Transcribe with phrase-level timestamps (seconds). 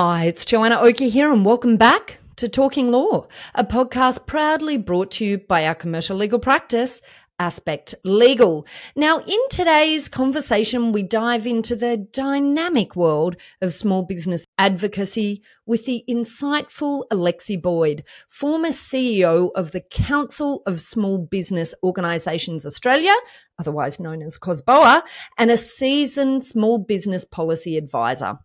[0.00, 5.10] Hi, it's Joanna Oakey here, and welcome back to Talking Law, a podcast proudly brought
[5.10, 7.00] to you by our commercial legal practice,
[7.40, 8.64] Aspect Legal.
[8.94, 15.84] Now, in today's conversation, we dive into the dynamic world of small business advocacy with
[15.84, 23.14] the insightful Alexi Boyd, former CEO of the Council of Small Business Organisations Australia,
[23.58, 25.02] otherwise known as COSBOA,
[25.36, 28.38] and a seasoned small business policy advisor.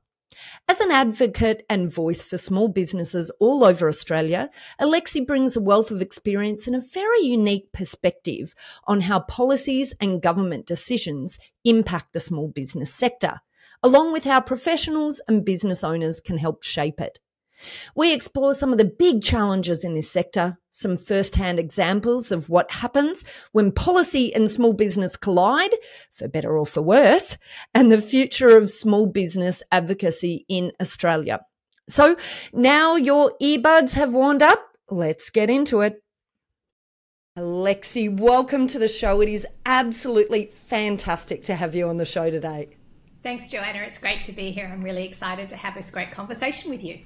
[0.67, 5.91] As an advocate and voice for small businesses all over Australia, Alexi brings a wealth
[5.91, 12.19] of experience and a very unique perspective on how policies and government decisions impact the
[12.19, 13.41] small business sector,
[13.81, 17.19] along with how professionals and business owners can help shape it.
[17.95, 22.69] We explore some of the big challenges in this sector, some first-hand examples of what
[22.69, 25.73] happens when policy and small business collide,
[26.11, 27.38] for better or for worse,
[27.73, 31.39] and the future of small business advocacy in Australia.
[31.88, 32.17] So
[32.51, 36.01] now your earbuds have warmed up, let's get into it.
[37.38, 39.21] Alexi, welcome to the show.
[39.21, 42.75] It is absolutely fantastic to have you on the show today.
[43.21, 43.79] Thanks, Joanna.
[43.79, 44.69] It's great to be here.
[44.71, 46.99] I'm really excited to have this great conversation with you.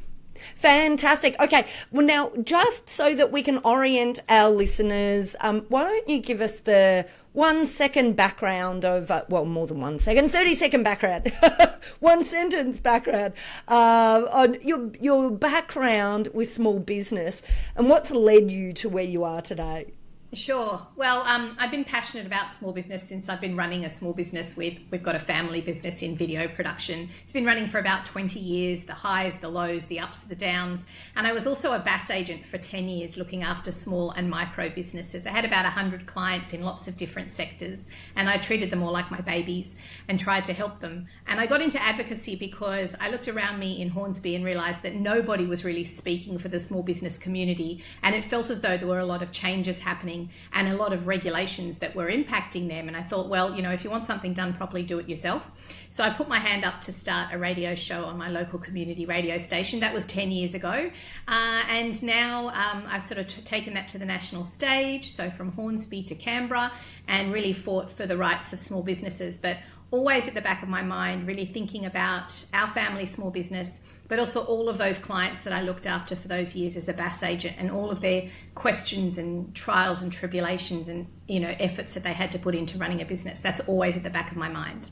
[0.56, 1.40] Fantastic.
[1.40, 1.66] Okay.
[1.92, 6.42] Well, now, just so that we can orient our listeners, um, why don't you give
[6.42, 11.32] us the one second background of, uh, well, more than one second, 30 second background,
[12.00, 13.34] one sentence background
[13.68, 17.44] uh, on your, your background with small business
[17.76, 19.94] and what's led you to where you are today?
[20.34, 20.86] Sure.
[20.98, 24.58] Well, um, I've been passionate about small business since I've been running a small business
[24.58, 27.08] with, we've got a family business in video production.
[27.24, 30.86] It's been running for about 20 years, the highs, the lows, the ups, the downs.
[31.16, 34.70] And I was also a BAS agent for 10 years looking after small and micro
[34.70, 35.26] businesses.
[35.26, 37.88] I had about 100 clients in lots of different sectors
[38.18, 39.78] and I treated them all like my babies
[40.10, 41.08] and tried to help them.
[41.28, 44.96] And I got into advocacy because I looked around me in Hornsby and realized that
[44.96, 47.82] nobody was really speaking for the small business community.
[48.04, 50.17] And it felt as though there were a lot of changes happening
[50.54, 52.88] and a lot of regulations that were impacting them.
[52.88, 55.50] And I thought, well, you know, if you want something done properly, do it yourself.
[55.90, 59.06] So I put my hand up to start a radio show on my local community
[59.06, 59.80] radio station.
[59.80, 60.90] That was 10 years ago.
[61.28, 65.12] Uh, and now um, I've sort of t- taken that to the national stage.
[65.12, 66.72] So from Hornsby to Canberra
[67.08, 69.38] and really fought for the rights of small businesses.
[69.38, 69.58] But
[69.92, 74.20] always at the back of my mind, really thinking about our family small business, but
[74.20, 77.24] also all of those clients that I looked after for those years as a BAS
[77.24, 82.04] agent and all of their questions and trials and tribulations and you know efforts that
[82.04, 83.42] they had to put into running a business.
[83.42, 84.92] That's always at the back of my mind.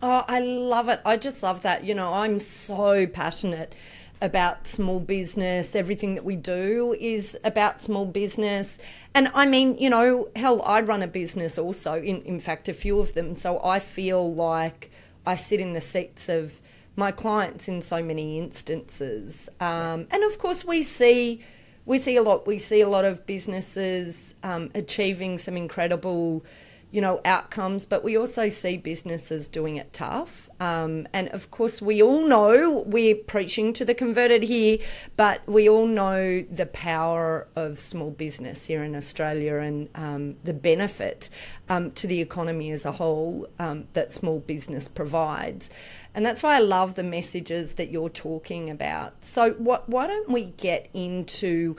[0.00, 1.00] Oh, I love it.
[1.04, 1.84] I just love that.
[1.84, 3.74] You know, I'm so passionate
[4.22, 5.74] about small business.
[5.74, 8.78] Everything that we do is about small business.
[9.14, 12.72] And I mean, you know, hell, I run a business also, in, in fact, a
[12.72, 13.34] few of them.
[13.34, 14.90] So I feel like
[15.26, 16.60] I sit in the seats of
[16.94, 19.48] my clients in so many instances.
[19.60, 21.42] Um, and of course, we see.
[21.84, 22.46] We see a lot.
[22.46, 26.44] We see a lot of businesses um, achieving some incredible
[26.92, 30.50] you know, outcomes, but we also see businesses doing it tough.
[30.60, 34.76] Um, and of course, we all know we're preaching to the converted here,
[35.16, 40.52] but we all know the power of small business here in Australia and um, the
[40.52, 41.30] benefit
[41.70, 45.70] um, to the economy as a whole um, that small business provides.
[46.14, 49.24] And that's why I love the messages that you're talking about.
[49.24, 51.76] So, what, why don't we get into,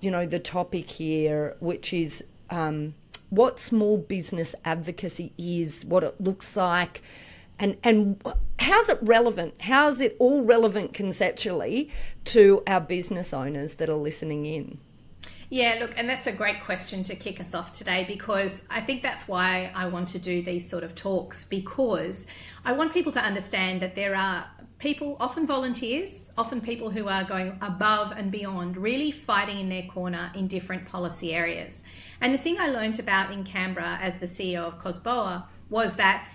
[0.00, 2.94] you know, the topic here, which is um,
[3.34, 7.02] what small business advocacy is, what it looks like,
[7.58, 8.22] and and
[8.58, 9.54] how's it relevant?
[9.60, 11.90] How's it all relevant conceptually
[12.26, 14.78] to our business owners that are listening in?
[15.50, 19.02] Yeah, look, and that's a great question to kick us off today because I think
[19.02, 22.26] that's why I want to do these sort of talks because
[22.64, 24.46] I want people to understand that there are
[24.78, 29.84] people, often volunteers, often people who are going above and beyond, really fighting in their
[29.84, 31.82] corner in different policy areas.
[32.24, 36.26] And the thing I learned about in Canberra as the CEO of COSBOA was that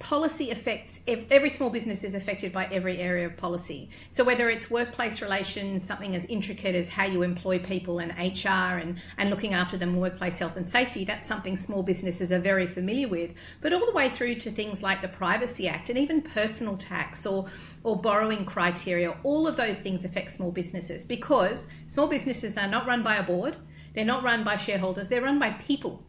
[0.00, 3.88] policy affects every small business is affected by every area of policy.
[4.08, 8.78] So whether it's workplace relations, something as intricate as how you employ people and HR
[8.78, 12.66] and, and looking after them, workplace health and safety, that's something small businesses are very
[12.66, 13.30] familiar with.
[13.60, 17.26] But all the way through to things like the Privacy Act and even personal tax
[17.26, 17.46] or
[17.84, 22.88] or borrowing criteria, all of those things affect small businesses because small businesses are not
[22.88, 23.56] run by a board,
[23.94, 26.02] they're not run by shareholders, they're run by people.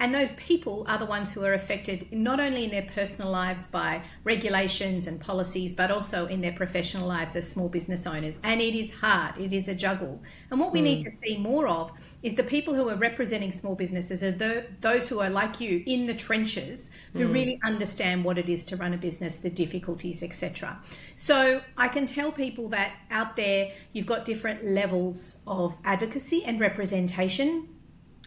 [0.00, 3.66] And those people are the ones who are affected not only in their personal lives
[3.66, 8.36] by regulations and policies, but also in their professional lives as small business owners.
[8.44, 10.22] And it is hard, it is a juggle.
[10.50, 10.84] And what we mm.
[10.84, 11.90] need to see more of
[12.22, 15.82] is the people who are representing small businesses are the, those who are like you
[15.86, 17.32] in the trenches, who mm.
[17.32, 20.78] really understand what it is to run a business, the difficulties, etc.
[21.16, 26.60] So I can tell people that out there, you've got different levels of advocacy and
[26.60, 27.68] representation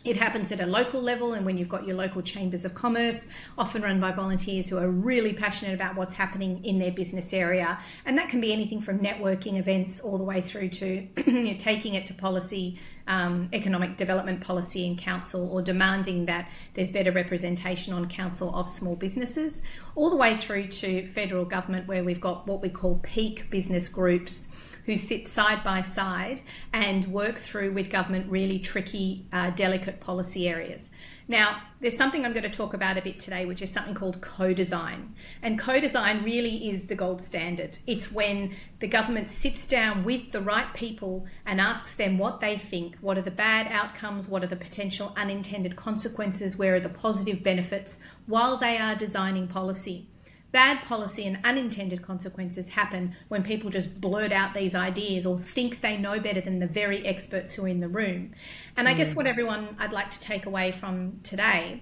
[0.03, 3.27] it happens at a local level, and when you've got your local chambers of commerce,
[3.57, 7.79] often run by volunteers who are really passionate about what's happening in their business area.
[8.05, 11.53] And that can be anything from networking events all the way through to you know,
[11.57, 17.11] taking it to policy, um, economic development policy in council, or demanding that there's better
[17.11, 19.61] representation on council of small businesses,
[19.95, 23.87] all the way through to federal government, where we've got what we call peak business
[23.87, 24.47] groups
[24.85, 26.41] who sit side by side
[26.73, 30.89] and work through with government really tricky, uh, delicate policy areas.
[31.27, 34.19] Now, there's something I'm going to talk about a bit today, which is something called
[34.21, 35.15] co design.
[35.41, 37.77] And co design really is the gold standard.
[37.87, 42.57] It's when the government sits down with the right people and asks them what they
[42.57, 46.89] think what are the bad outcomes, what are the potential unintended consequences, where are the
[46.89, 50.10] positive benefits while they are designing policy.
[50.51, 55.79] Bad policy and unintended consequences happen when people just blurt out these ideas or think
[55.79, 58.33] they know better than the very experts who are in the room.
[58.75, 58.97] And I mm.
[58.97, 61.81] guess what everyone I'd like to take away from today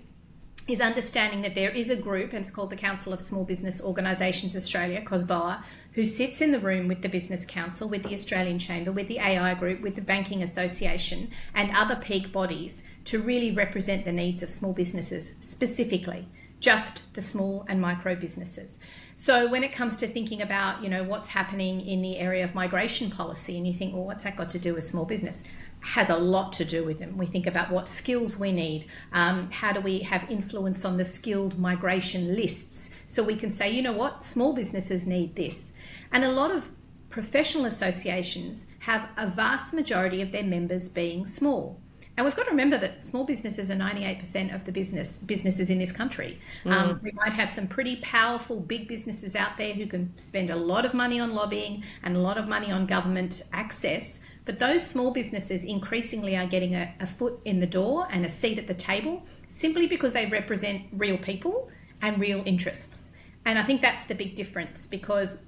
[0.67, 3.81] is understanding that there is a group, and it's called the Council of Small Business
[3.81, 5.63] Organisations Australia, COSBOA,
[5.93, 9.17] who sits in the room with the Business Council, with the Australian Chamber, with the
[9.17, 14.43] AI Group, with the Banking Association, and other peak bodies to really represent the needs
[14.43, 16.27] of small businesses specifically
[16.59, 18.79] just the small and micro businesses.
[19.15, 22.53] So when it comes to thinking about, you know, what's happening in the area of
[22.53, 25.43] migration policy, and you think, well, what's that got to do with small business?
[25.81, 27.17] Has a lot to do with them.
[27.17, 28.87] We think about what skills we need.
[29.13, 32.89] Um, how do we have influence on the skilled migration lists?
[33.07, 35.71] So we can say, you know what, small businesses need this.
[36.11, 36.69] And a lot of
[37.09, 41.79] professional associations have a vast majority of their members being small.
[42.19, 45.79] And we've got to remember that small businesses are 98% of the business businesses in
[45.79, 46.37] this country.
[46.65, 46.71] Mm.
[46.73, 50.55] Um, we might have some pretty powerful big businesses out there who can spend a
[50.57, 54.19] lot of money on lobbying and a lot of money on government access.
[54.43, 58.29] But those small businesses increasingly are getting a, a foot in the door and a
[58.29, 61.69] seat at the table simply because they represent real people
[62.01, 63.13] and real interests.
[63.45, 65.45] And I think that's the big difference because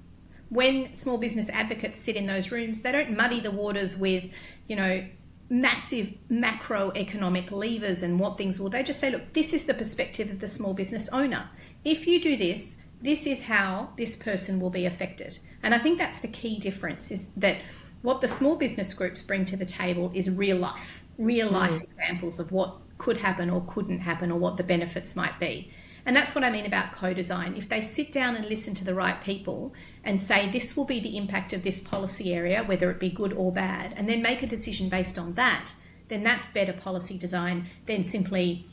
[0.48, 4.30] when small business advocates sit in those rooms, they don't muddy the waters with,
[4.68, 5.04] you know,
[5.52, 8.70] massive macroeconomic levers and what things will.
[8.70, 11.46] They just say, look, this is the perspective of the small business owner.
[11.84, 15.38] If you do this, this is how this person will be affected.
[15.62, 17.58] And I think that's the key difference is that
[18.00, 21.82] what the small business groups bring to the table is real life, real life mm.
[21.82, 25.70] examples of what could happen or couldn't happen or what the benefits might be.
[26.04, 27.54] And that's what I mean about co design.
[27.56, 29.72] If they sit down and listen to the right people
[30.04, 33.32] and say, this will be the impact of this policy area, whether it be good
[33.32, 35.72] or bad, and then make a decision based on that,
[36.08, 38.66] then that's better policy design than simply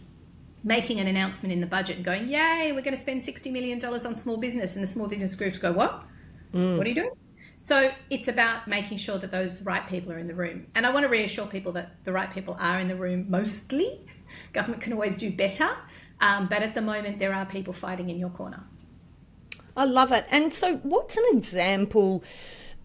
[0.63, 3.83] making an announcement in the budget and going, yay, we're going to spend $60 million
[3.83, 4.75] on small business.
[4.75, 6.04] And the small business groups go, what?
[6.54, 6.77] Mm.
[6.77, 7.11] What are you doing?
[7.59, 10.68] So it's about making sure that those right people are in the room.
[10.75, 14.06] And I want to reassure people that the right people are in the room mostly.
[14.54, 15.69] Government can always do better,
[16.21, 18.64] um, but at the moment, there are people fighting in your corner.
[19.76, 20.26] I love it.
[20.30, 22.23] And so, what's an example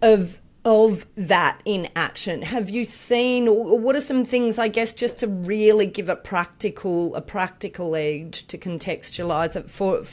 [0.01, 2.43] of of that in action?
[2.43, 6.17] Have you seen, or what are some things, I guess, just to really give a
[6.17, 10.05] practical a practical edge to contextualize it for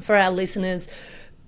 [0.00, 0.86] for our listeners?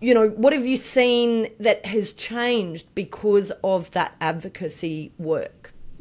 [0.01, 5.60] You know, what have you seen that has changed because of that advocacy work?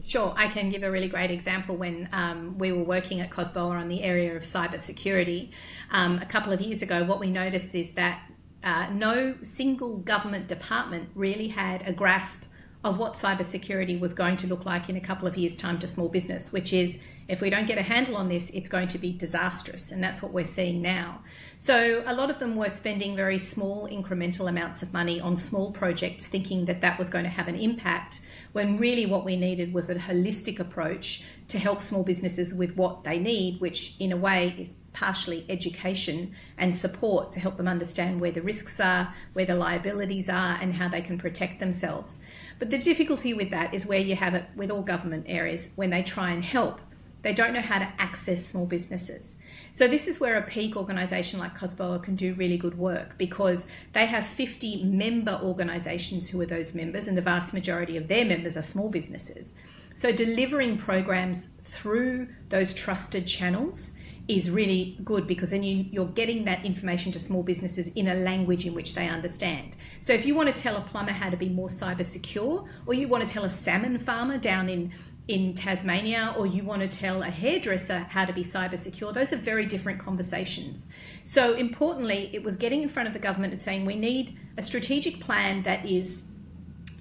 [0.09, 3.79] Sure, I can give a really great example when um, we were working at COSBOA
[3.79, 5.51] on the area of cybersecurity
[5.91, 7.03] um, a couple of years ago.
[7.03, 8.23] What we noticed is that
[8.63, 12.45] uh, no single government department really had a grasp
[12.83, 15.85] of what cybersecurity was going to look like in a couple of years' time to
[15.85, 18.97] small business, which is If we don't get a handle on this, it's going to
[18.97, 19.91] be disastrous.
[19.91, 21.21] And that's what we're seeing now.
[21.57, 25.71] So a lot of them were spending very small incremental amounts of money on small
[25.71, 28.21] projects, thinking that that was going to have an impact,
[28.53, 33.03] when really what we needed was a holistic approach to help small businesses with what
[33.03, 38.19] they need, which in a way is partially education and support to help them understand
[38.19, 42.23] where the risks are, where the liabilities are, and how they can protect themselves.
[42.57, 45.91] But the difficulty with that is where you have it with all government areas when
[45.91, 46.81] they try and help.
[47.21, 49.35] They don't know how to access small businesses.
[49.73, 53.67] So, this is where a peak organisation like COSBOA can do really good work because
[53.93, 58.25] they have 50 member organisations who are those members, and the vast majority of their
[58.25, 59.53] members are small businesses.
[59.93, 63.97] So, delivering programs through those trusted channels
[64.29, 68.13] is really good because then you, you're getting that information to small businesses in a
[68.13, 69.75] language in which they understand.
[70.01, 72.93] So if you want to tell a plumber how to be more cyber secure, or
[72.93, 74.93] you want to tell a salmon farmer down in
[75.29, 79.31] in Tasmania, or you want to tell a hairdresser how to be cyber secure, those
[79.31, 80.89] are very different conversations.
[81.23, 84.63] So, importantly, it was getting in front of the government and saying we need a
[84.63, 86.23] strategic plan that is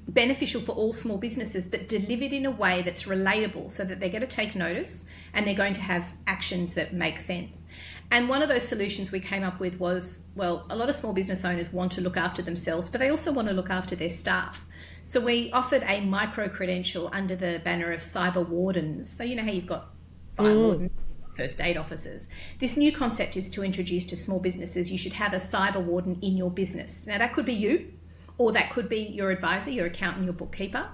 [0.09, 4.11] beneficial for all small businesses, but delivered in a way that's relatable so that they're
[4.11, 7.67] going to take notice and they're going to have actions that make sense.
[8.11, 11.15] And one of those solutions we came up with was well, a lot of small
[11.15, 14.11] business owners want to look after themselves, but they also want to look after their
[14.11, 14.67] staff.
[15.09, 19.09] So we offered a micro credential under the banner of cyber wardens.
[19.09, 19.89] So, you know how you've got
[20.35, 20.63] fire mm.
[20.63, 20.91] wardens
[21.35, 22.29] first aid officers.
[22.59, 26.19] This new concept is to introduce to small businesses you should have a cyber warden
[26.21, 27.07] in your business.
[27.07, 27.91] Now, that could be you,
[28.37, 30.87] or that could be your advisor, your accountant, your bookkeeper,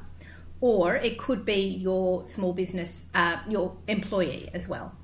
[0.60, 4.94] or it could be your small business, uh, your employee as well.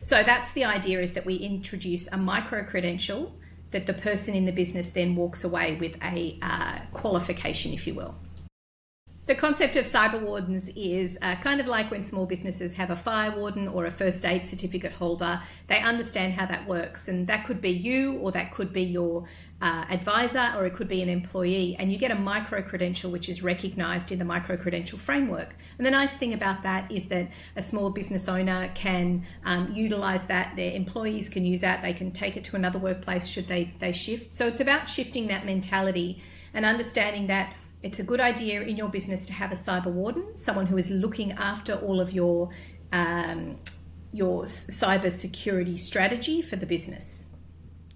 [0.00, 3.30] So that's the idea is that we introduce a micro credential
[3.72, 7.92] that the person in the business then walks away with a uh, qualification, if you
[7.92, 8.14] will.
[9.28, 12.96] The concept of cyber wardens is uh, kind of like when small businesses have a
[12.96, 15.38] fire warden or a first aid certificate holder.
[15.66, 19.26] They understand how that works, and that could be you, or that could be your
[19.60, 21.76] uh, advisor, or it could be an employee.
[21.78, 25.54] And you get a micro credential which is recognised in the micro credential framework.
[25.76, 30.24] And the nice thing about that is that a small business owner can um, utilise
[30.24, 30.56] that.
[30.56, 31.82] Their employees can use that.
[31.82, 34.32] They can take it to another workplace should they they shift.
[34.32, 36.22] So it's about shifting that mentality
[36.54, 40.36] and understanding that it's a good idea in your business to have a cyber warden,
[40.36, 42.50] someone who is looking after all of your
[42.92, 43.58] um,
[44.12, 47.26] your cyber security strategy for the business.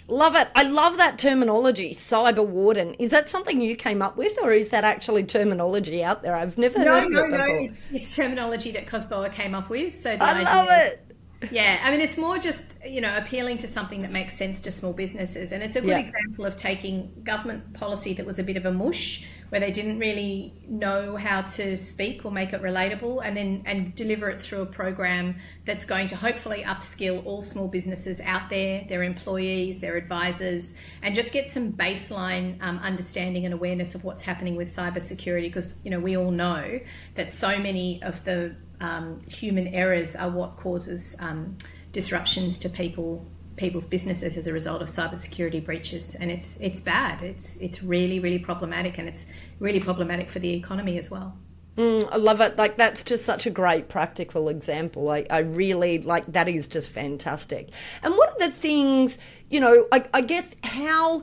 [0.08, 0.48] Love it.
[0.54, 2.94] I love that terminology, cyber warden.
[2.94, 6.36] Is that something you came up with, or is that actually terminology out there?
[6.36, 7.46] I've never no, heard no, of it before.
[7.46, 9.98] No, it's, it's terminology that COSBOA came up with.
[9.98, 11.11] So I love it.
[11.50, 14.70] Yeah, I mean, it's more just, you know, appealing to something that makes sense to
[14.70, 15.52] small businesses.
[15.52, 15.98] And it's a good yeah.
[15.98, 19.98] example of taking government policy that was a bit of a mush, where they didn't
[19.98, 24.62] really know how to speak or make it relatable, and then and deliver it through
[24.62, 29.96] a program that's going to hopefully upskill all small businesses out there, their employees, their
[29.96, 35.42] advisors, and just get some baseline um, understanding and awareness of what's happening with cybersecurity.
[35.42, 36.80] Because, you know, we all know
[37.14, 41.56] that so many of the um, human errors are what causes um,
[41.92, 43.24] disruptions to people
[43.56, 47.22] people's businesses as a result of cybersecurity breaches, and it's it's bad.
[47.22, 49.26] It's it's really really problematic, and it's
[49.60, 51.36] really problematic for the economy as well.
[51.76, 52.58] Mm, I love it.
[52.58, 55.10] Like that's just such a great practical example.
[55.10, 57.70] I, I really like that is just fantastic.
[58.02, 59.16] And what are the things,
[59.48, 61.22] you know, I, I guess how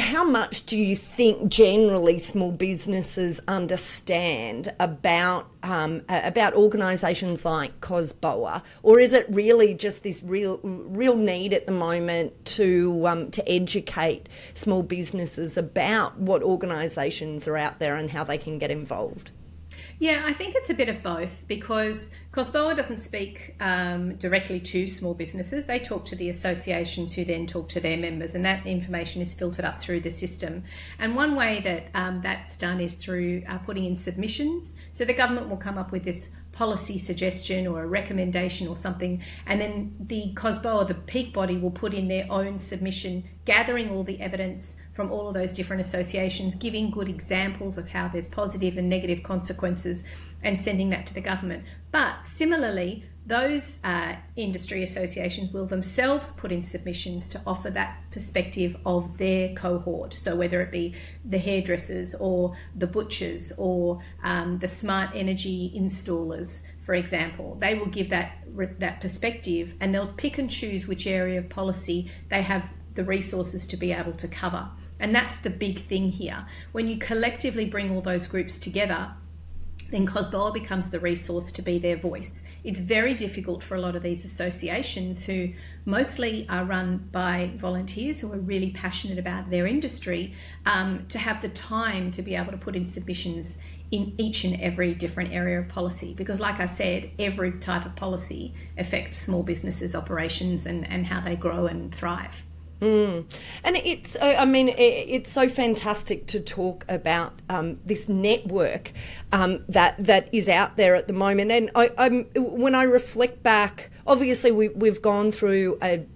[0.00, 8.62] how much do you think generally small businesses understand about um, about organisations like COSBOA,
[8.82, 13.48] or is it really just this real real need at the moment to um, to
[13.48, 19.30] educate small businesses about what organisations are out there and how they can get involved?
[20.00, 24.86] Yeah, I think it's a bit of both because COSBOA doesn't speak um, directly to
[24.86, 25.66] small businesses.
[25.66, 29.34] They talk to the associations who then talk to their members, and that information is
[29.34, 30.64] filtered up through the system.
[30.98, 34.72] And one way that um, that's done is through uh, putting in submissions.
[34.92, 39.22] So the government will come up with this policy suggestion or a recommendation or something,
[39.46, 43.90] and then the COSBOA or the peak body, will put in their own submission, gathering
[43.90, 48.26] all the evidence from all of those different associations, giving good examples of how there's
[48.26, 50.04] positive and negative consequences,
[50.42, 51.64] and sending that to the government.
[51.92, 58.76] But similarly, those uh, industry associations will themselves put in submissions to offer that perspective
[58.86, 60.14] of their cohort.
[60.14, 66.62] So, whether it be the hairdressers or the butchers or um, the smart energy installers,
[66.80, 68.38] for example, they will give that,
[68.78, 73.66] that perspective and they'll pick and choose which area of policy they have the resources
[73.68, 74.68] to be able to cover.
[74.98, 76.44] And that's the big thing here.
[76.72, 79.12] When you collectively bring all those groups together,
[79.90, 82.42] then COSBOA becomes the resource to be their voice.
[82.64, 85.50] It's very difficult for a lot of these associations who
[85.84, 90.34] mostly are run by volunteers who are really passionate about their industry
[90.66, 93.58] um, to have the time to be able to put in submissions
[93.90, 96.14] in each and every different area of policy.
[96.14, 101.20] Because, like I said, every type of policy affects small businesses' operations and, and how
[101.20, 102.42] they grow and thrive.
[102.80, 103.30] Mm.
[103.62, 108.92] And it's, I mean, it's so fantastic to talk about um, this network
[109.32, 111.50] um, that that is out there at the moment.
[111.50, 116.06] And I, am when I reflect back, obviously we, we've gone through a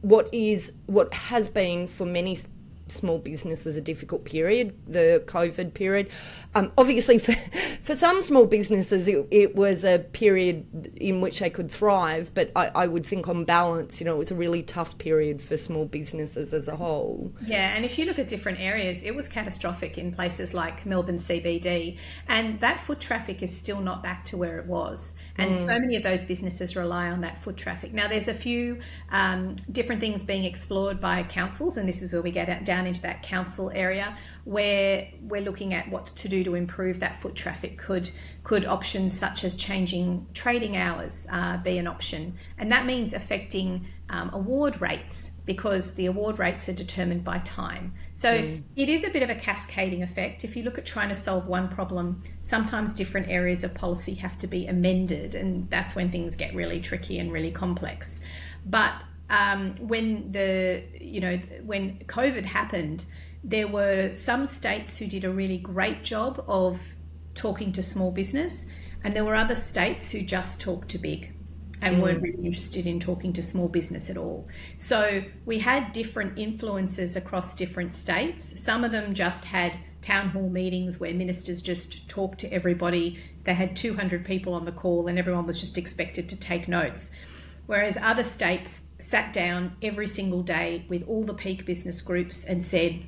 [0.00, 2.36] what is what has been for many
[2.88, 6.08] small businesses a difficult period, the COVID period.
[6.54, 7.34] Um, obviously, for,
[7.82, 12.52] for some small businesses, it, it, was a period in which they could thrive, but
[12.54, 15.56] I, I, would think on balance, you know, it was a really tough period for
[15.56, 17.32] small businesses as a whole.
[17.46, 21.16] Yeah, and if you look at different areas, it was catastrophic in places like Melbourne
[21.16, 25.16] CBD, and that foot traffic is still not back to where it was.
[25.38, 25.56] And mm.
[25.56, 27.94] so many of those businesses rely on that foot traffic.
[27.94, 28.78] Now, there's a few
[29.10, 32.86] um, different things being explored by councils, and this is where we get down down
[32.86, 37.34] into that council area where we're looking at what to do to improve that foot
[37.34, 37.78] traffic.
[37.78, 38.10] Could
[38.44, 42.34] could options such as changing trading hours uh, be an option?
[42.58, 47.92] And that means affecting um, award rates because the award rates are determined by time.
[48.14, 48.62] So mm.
[48.76, 50.44] it is a bit of a cascading effect.
[50.44, 54.38] If you look at trying to solve one problem, sometimes different areas of policy have
[54.38, 58.20] to be amended, and that's when things get really tricky and really complex.
[58.64, 58.92] But
[59.30, 63.04] um, when the you know when COVID happened,
[63.42, 66.80] there were some states who did a really great job of
[67.34, 68.66] talking to small business,
[69.04, 71.32] and there were other states who just talked to big
[71.82, 72.02] and mm.
[72.02, 74.48] weren't really interested in talking to small business at all.
[74.76, 78.62] So we had different influences across different states.
[78.62, 83.18] Some of them just had town hall meetings where ministers just talked to everybody.
[83.44, 87.10] They had 200 people on the call and everyone was just expected to take notes.
[87.66, 92.62] Whereas other states sat down every single day with all the peak business groups and
[92.62, 93.04] said,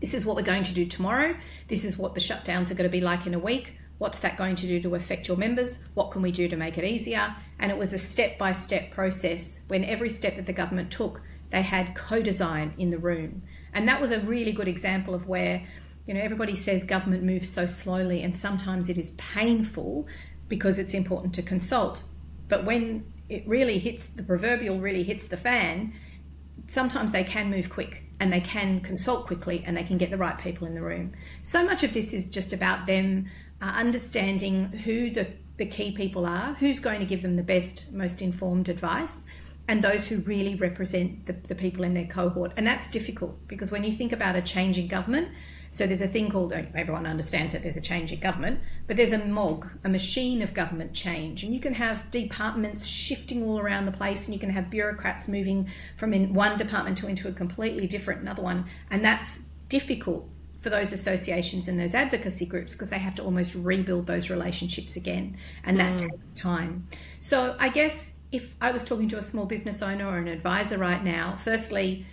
[0.00, 1.36] This is what we're going to do tomorrow.
[1.68, 3.76] This is what the shutdowns are going to be like in a week.
[3.98, 5.88] What's that going to do to affect your members?
[5.94, 7.34] What can we do to make it easier?
[7.60, 11.20] And it was a step by step process when every step that the government took,
[11.50, 13.42] they had co design in the room.
[13.74, 15.62] And that was a really good example of where,
[16.06, 20.06] you know, everybody says government moves so slowly, and sometimes it is painful
[20.48, 22.04] because it's important to consult.
[22.48, 25.92] But when it really hits the proverbial really hits the fan,
[26.66, 30.16] sometimes they can move quick and they can consult quickly and they can get the
[30.16, 31.12] right people in the room.
[31.42, 33.28] So much of this is just about them
[33.60, 37.92] uh, understanding who the, the key people are, who's going to give them the best,
[37.92, 39.24] most informed advice,
[39.68, 42.52] and those who really represent the, the people in their cohort.
[42.56, 45.28] And that's difficult because when you think about a change in government,
[45.72, 49.14] so there's a thing called, everyone understands that there's a change in government, but there's
[49.14, 51.44] a MOG, a machine of government change.
[51.44, 55.28] And you can have departments shifting all around the place, and you can have bureaucrats
[55.28, 58.66] moving from in one department to into a completely different another one.
[58.90, 60.28] And that's difficult
[60.60, 64.96] for those associations and those advocacy groups because they have to almost rebuild those relationships
[64.96, 65.38] again.
[65.64, 66.10] And that mm.
[66.10, 66.86] takes time.
[67.20, 70.76] So I guess if I was talking to a small business owner or an advisor
[70.76, 72.04] right now, firstly,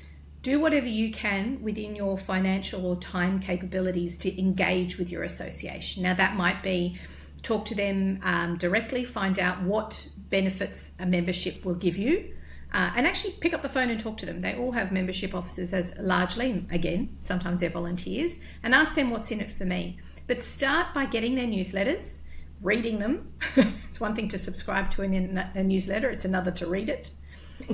[0.41, 6.03] do whatever you can within your financial or time capabilities to engage with your association.
[6.03, 6.97] Now, that might be
[7.41, 12.33] talk to them um, directly, find out what benefits a membership will give you.
[12.71, 14.41] Uh, and actually pick up the phone and talk to them.
[14.41, 19.31] They all have membership offices, as largely, again, sometimes they're volunteers, and ask them what's
[19.31, 19.97] in it for me.
[20.27, 22.19] But start by getting their newsletters,
[22.61, 23.33] reading them.
[23.87, 27.09] it's one thing to subscribe to a, a newsletter, it's another to read it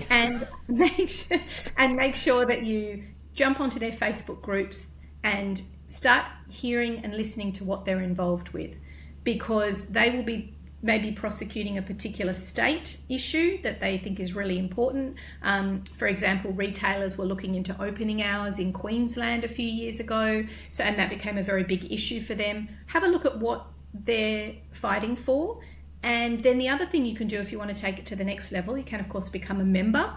[0.09, 1.39] and make sure,
[1.77, 4.91] and make sure that you jump onto their Facebook groups
[5.23, 8.75] and start hearing and listening to what they're involved with
[9.23, 14.59] because they will be maybe prosecuting a particular state issue that they think is really
[14.59, 15.15] important.
[15.41, 20.45] Um, for example, retailers were looking into opening hours in Queensland a few years ago,
[20.69, 22.69] so and that became a very big issue for them.
[22.85, 25.59] Have a look at what they're fighting for
[26.05, 28.15] and then the other thing you can do if you want to take it to
[28.15, 30.15] the next level, you can, of course, become a member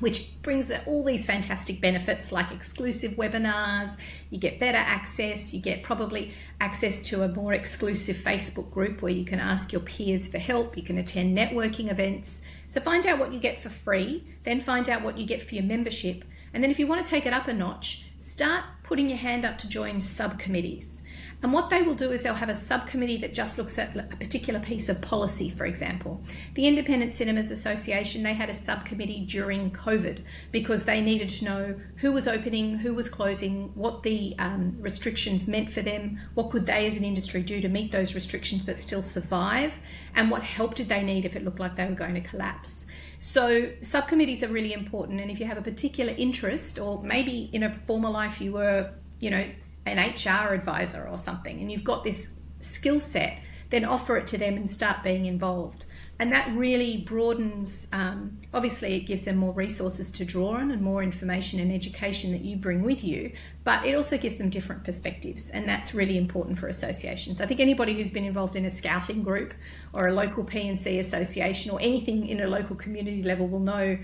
[0.00, 3.96] which brings all these fantastic benefits like exclusive webinars,
[4.30, 9.10] you get better access, you get probably access to a more exclusive Facebook group where
[9.10, 12.42] you can ask your peers for help, you can attend networking events.
[12.68, 15.56] So find out what you get for free, then find out what you get for
[15.56, 16.24] your membership.
[16.54, 19.44] And then if you want to take it up a notch, start putting your hand
[19.44, 21.02] up to join subcommittees.
[21.40, 24.16] And what they will do is they'll have a subcommittee that just looks at a
[24.16, 26.20] particular piece of policy, for example.
[26.54, 31.80] The Independent Cinemas Association, they had a subcommittee during COVID because they needed to know
[31.96, 36.66] who was opening, who was closing, what the um, restrictions meant for them, what could
[36.66, 39.74] they as an industry do to meet those restrictions but still survive,
[40.16, 42.86] and what help did they need if it looked like they were going to collapse.
[43.20, 47.62] So, subcommittees are really important, and if you have a particular interest, or maybe in
[47.62, 49.44] a former life you were, you know,
[49.88, 53.38] an HR advisor or something, and you've got this skill set,
[53.70, 55.86] then offer it to them and start being involved.
[56.20, 60.82] And that really broadens, um, obviously, it gives them more resources to draw on and
[60.82, 63.30] more information and education that you bring with you,
[63.62, 65.50] but it also gives them different perspectives.
[65.50, 67.40] And that's really important for associations.
[67.40, 69.54] I think anybody who's been involved in a scouting group
[69.92, 73.96] or a local P&C association or anything in a local community level will know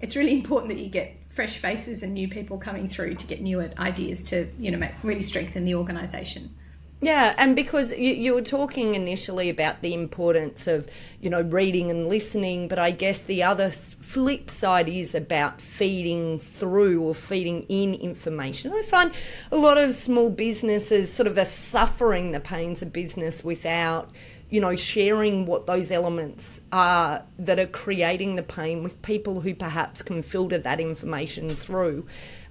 [0.00, 3.40] it's really important that you get fresh faces and new people coming through to get
[3.40, 6.54] new ideas to you know make, really strengthen the organisation.
[7.02, 10.86] Yeah, and because you, you were talking initially about the importance of,
[11.18, 16.38] you know, reading and listening, but I guess the other flip side is about feeding
[16.40, 18.74] through or feeding in information.
[18.74, 19.12] I find
[19.50, 24.10] a lot of small businesses sort of are suffering the pains of business without
[24.50, 29.54] you know, sharing what those elements are that are creating the pain with people who
[29.54, 32.04] perhaps can filter that information through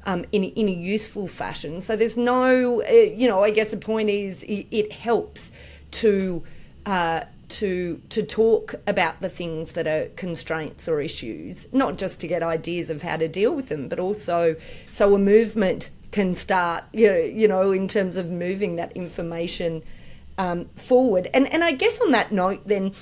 [0.06, 1.82] um, in, in a useful fashion.
[1.82, 5.52] So there's no, uh, you know, I guess the point is it, it helps
[5.92, 6.44] to.
[6.86, 12.28] Uh, to to talk about the things that are constraints or issues, not just to
[12.28, 14.56] get ideas of how to deal with them, but also
[14.88, 19.82] so a movement can start, you know, you know in terms of moving that information
[20.40, 21.30] um, forward.
[21.34, 22.94] And and I guess on that note, then,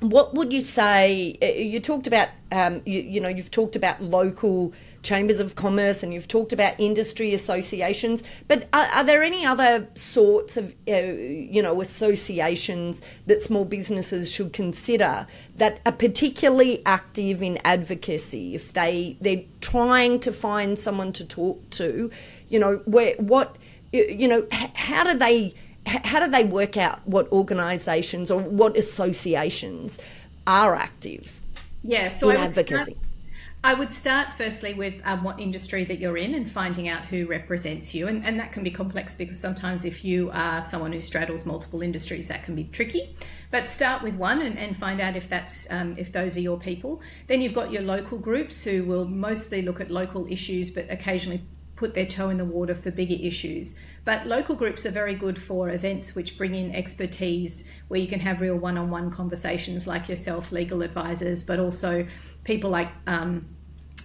[0.00, 1.36] what would you say?
[1.42, 6.02] Uh, you talked about, um, you, you know, you've talked about local chambers of commerce
[6.02, 10.92] and you've talked about industry associations but are, are there any other sorts of uh,
[10.92, 15.24] you know associations that small businesses should consider
[15.56, 21.70] that are particularly active in advocacy if they they're trying to find someone to talk
[21.70, 22.10] to
[22.48, 23.56] you know where what
[23.92, 25.54] you know how do they
[25.88, 29.98] how do they work out what organisations or what associations
[30.46, 31.40] are active
[31.82, 32.92] yeah, so in I advocacy?
[32.92, 32.96] Start,
[33.64, 37.26] I would start firstly with um, what industry that you're in and finding out who
[37.26, 38.06] represents you.
[38.06, 41.82] And, and that can be complex because sometimes if you are someone who straddles multiple
[41.82, 43.16] industries, that can be tricky.
[43.50, 46.58] But start with one and, and find out if that's um, if those are your
[46.58, 47.00] people.
[47.26, 51.42] Then you've got your local groups who will mostly look at local issues, but occasionally
[51.78, 53.78] put their toe in the water for bigger issues.
[54.04, 58.18] But local groups are very good for events which bring in expertise where you can
[58.18, 62.04] have real one on one conversations like yourself, legal advisors, but also
[62.42, 63.46] people like um,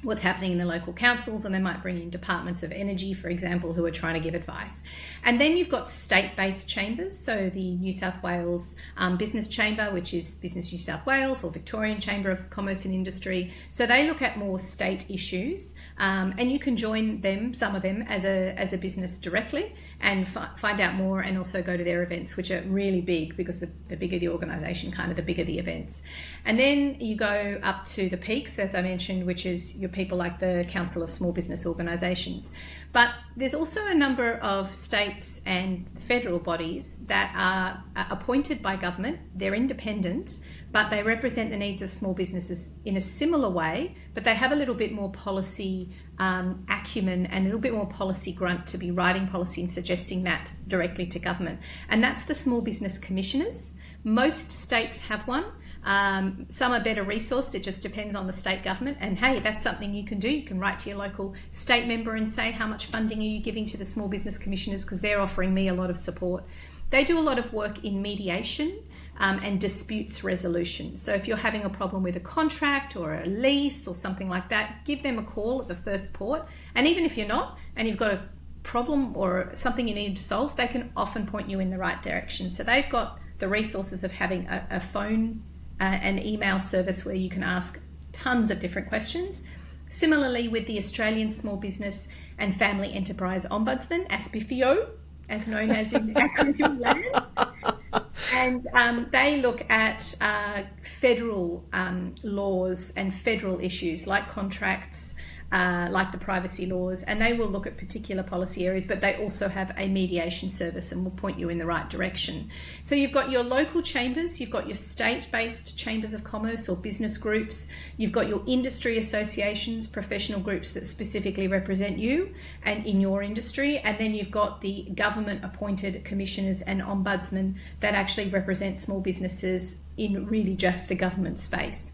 [0.03, 3.29] what's happening in the local councils, and they might bring in departments of energy, for
[3.29, 4.83] example, who are trying to give advice.
[5.23, 9.91] And then you've got state based chambers, so the New South Wales um, Business Chamber,
[9.91, 13.51] which is Business New South Wales, or Victorian Chamber of Commerce and Industry.
[13.69, 17.81] So they look at more state issues, um, and you can join them, some of
[17.81, 21.83] them, as a, as a business directly and find out more and also go to
[21.83, 25.23] their events, which are really big because the, the bigger the organisation, kind of the
[25.23, 26.03] bigger the events.
[26.43, 30.17] And then you go up to the peaks, as I mentioned, which is your people
[30.17, 32.53] like the Council of Small Business Organisations.
[32.91, 39.19] But there's also a number of states and federal bodies that are appointed by government,
[39.35, 40.39] they're independent,
[40.71, 44.51] but they represent the needs of small businesses in a similar way, but they have
[44.51, 48.77] a little bit more policy um, acumen and a little bit more policy grunt to
[48.77, 51.59] be writing policy and suggesting that directly to government.
[51.89, 53.73] And that's the Small Business Commissioners.
[54.03, 55.45] Most states have one.
[55.83, 58.97] Um, some are better resourced, it just depends on the state government.
[59.01, 60.29] And hey, that's something you can do.
[60.29, 63.39] You can write to your local state member and say, How much funding are you
[63.39, 64.85] giving to the Small Business Commissioners?
[64.85, 66.43] Because they're offering me a lot of support.
[66.89, 68.79] They do a lot of work in mediation
[69.17, 70.95] um, and disputes resolution.
[70.95, 74.47] So if you're having a problem with a contract or a lease or something like
[74.49, 76.47] that, give them a call at the first port.
[76.75, 78.21] And even if you're not, and you've got a
[78.61, 82.01] problem or something you need to solve, they can often point you in the right
[82.01, 82.51] direction.
[82.51, 85.41] So they've got the resources of having a, a phone
[85.83, 87.77] uh, and email service where you can ask
[88.13, 89.43] tons of different questions.
[89.89, 94.87] Similarly, with the Australian Small Business and Family Enterprise Ombudsman, ASBFEO,
[95.27, 98.03] as known as in acronym land.
[98.33, 105.12] And um, they look at uh, federal um, laws and federal issues like contracts,
[105.53, 109.15] uh, like the privacy laws, and they will look at particular policy areas, but they
[109.17, 112.49] also have a mediation service and will point you in the right direction.
[112.81, 116.75] So you've got your local chambers, you've got your state based chambers of commerce or
[116.75, 122.99] business groups, you've got your industry associations, professional groups that specifically represent you and in
[122.99, 128.79] your industry, and then you've got the government appointed commissioners and ombudsmen that actually represent
[128.79, 131.91] small businesses in really just the government space.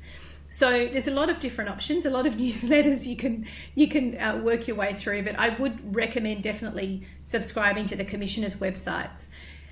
[0.49, 4.17] So there's a lot of different options, a lot of newsletters you can you can
[4.17, 5.23] uh, work your way through.
[5.23, 9.27] But I would recommend definitely subscribing to the commissioners' websites.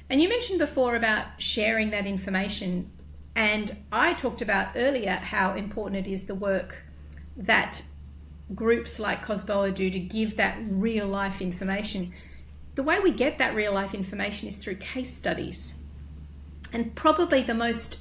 [0.09, 2.89] And you mentioned before about sharing that information,
[3.35, 6.83] and I talked about earlier how important it is the work
[7.35, 7.81] that
[8.55, 12.13] groups like COSBOA do to give that real life information.
[12.75, 15.75] The way we get that real life information is through case studies.
[16.71, 17.99] And probably the most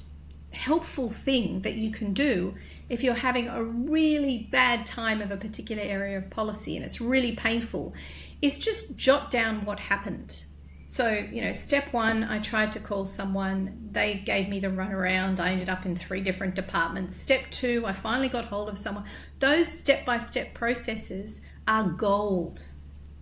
[0.57, 2.53] helpful thing that you can do
[2.89, 6.99] if you're having a really bad time of a particular area of policy and it's
[6.99, 7.93] really painful
[8.41, 10.43] is just jot down what happened.
[10.87, 13.89] So, you know, step one, I tried to call someone.
[13.91, 15.39] They gave me the runaround.
[15.39, 17.15] I ended up in three different departments.
[17.15, 19.03] Step two, I finally got hold of someone.
[19.39, 22.71] Those step by step processes are gold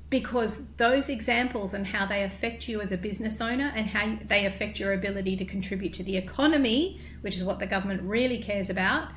[0.10, 4.46] because those examples and how they affect you as a business owner and how they
[4.46, 8.70] affect your ability to contribute to the economy, which is what the government really cares
[8.70, 9.10] about,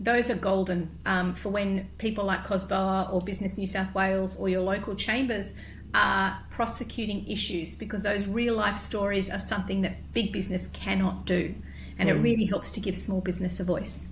[0.00, 4.48] those are golden um, for when people like COSBOA or Business New South Wales or
[4.48, 5.58] your local chambers
[5.92, 11.52] are prosecuting issues because those real life stories are something that big business cannot do.
[11.98, 12.12] And mm.
[12.12, 14.08] it really helps to give small business a voice.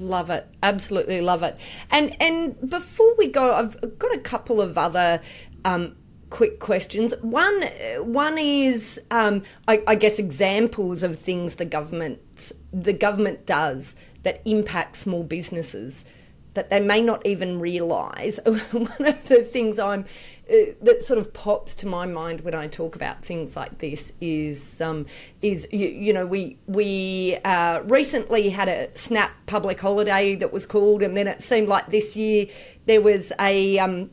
[0.00, 1.56] Love it, absolutely love it.
[1.90, 5.20] And and before we go, I've got a couple of other
[5.64, 5.96] um,
[6.30, 7.14] quick questions.
[7.20, 7.62] One
[7.98, 14.40] one is, um, I, I, guess, examples of things the government the government does that
[14.44, 16.04] impact small businesses
[16.54, 18.38] that they may not even realise.
[18.44, 20.04] One of the things I'm
[20.50, 24.12] uh, that sort of pops to my mind when I talk about things like this
[24.20, 25.06] is um,
[25.42, 30.66] is you, you, know we we uh, recently had a snap public holiday that was
[30.66, 32.46] called, and then it seemed like this year
[32.86, 34.10] there was a um,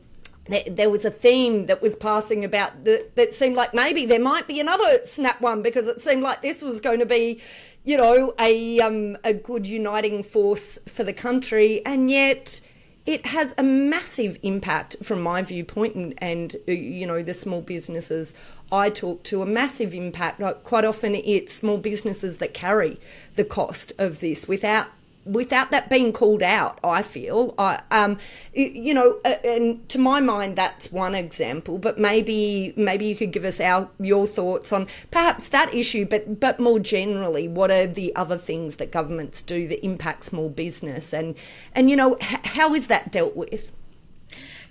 [0.48, 4.46] there was a theme that was passing about that, that seemed like maybe there might
[4.46, 7.40] be another snap one because it seemed like this was going to be
[7.84, 12.60] you know a um, a good uniting force for the country and yet
[13.06, 17.60] it has a massive impact from my viewpoint and, and uh, you know the small
[17.60, 18.34] businesses
[18.70, 20.42] I talk to a massive impact.
[20.62, 23.00] Quite often, it's small businesses that carry
[23.34, 24.88] the cost of this without
[25.28, 28.18] without that being called out, I feel, I, um,
[28.52, 31.78] you know, and to my mind, that's one example.
[31.78, 36.40] But maybe, maybe you could give us our your thoughts on perhaps that issue, but
[36.40, 41.12] but more generally, what are the other things that governments do that impact small business,
[41.12, 41.34] and
[41.74, 43.72] and you know, h- how is that dealt with?